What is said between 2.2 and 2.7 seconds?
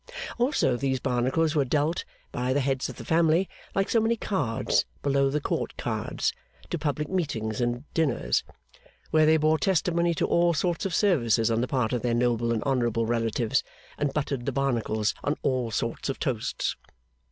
by the